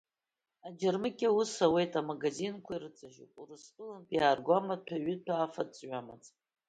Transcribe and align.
Аџьырмыкьа 0.67 1.27
аус 1.31 1.53
ауеит, 1.65 1.93
амагазинқәа 1.99 2.73
ирыҵажьуп 2.75 3.33
Урыстәылантәи 3.39 4.15
иаарго 4.17 4.53
амаҭәа 4.57 4.97
ҩыҭәа, 5.03 5.35
афатә 5.37 5.71
ҵҩа 5.75 5.99
змам. 6.05 6.21